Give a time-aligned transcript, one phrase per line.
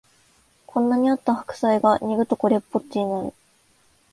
[0.65, 3.33] こんなにあった白菜が煮るとこれっぽっちになる